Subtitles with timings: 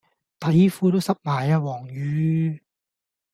[0.39, 2.59] 底褲都濕埋啊黃雨